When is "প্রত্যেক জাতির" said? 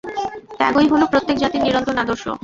1.11-1.63